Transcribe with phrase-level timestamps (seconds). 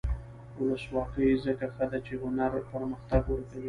[0.59, 3.59] ولسواکي ځکه ښه ده چې هنر پرمختګ ورکوي.